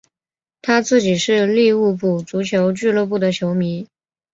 [0.63, 3.87] 他自己是利物浦足球俱乐部的球迷。